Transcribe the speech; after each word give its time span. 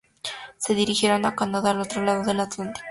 Se 0.57 0.73
dirigieron 0.73 1.27
a 1.27 1.35
Canadá, 1.35 1.69
al 1.69 1.79
otro 1.81 2.03
lado 2.03 2.23
del 2.23 2.39
Atlántico. 2.39 2.79